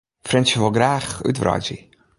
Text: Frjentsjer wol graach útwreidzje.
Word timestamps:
Frjentsjer 0.27 0.59
wol 0.61 0.75
graach 0.77 1.11
útwreidzje. 1.29 1.77